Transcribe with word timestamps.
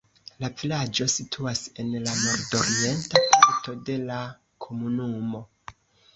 La 0.43 0.47
vilaĝo 0.61 1.05
situas 1.15 1.61
en 1.83 1.91
la 2.07 2.15
nordorienta 2.21 3.23
parto 3.35 3.77
de 3.93 4.01
la 4.09 4.19
komunumo. 4.67 5.45